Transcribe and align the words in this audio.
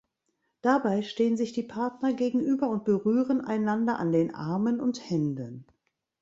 Dabei 0.63 1.03
stehen 1.03 1.37
sich 1.37 1.53
die 1.53 1.61
Partner 1.61 2.11
gegenüber 2.13 2.69
und 2.69 2.85
berühren 2.85 3.39
einander 3.39 3.99
an 3.99 4.11
den 4.11 4.33
Armen 4.33 4.79
und 4.79 5.07
Händen. 5.07 5.67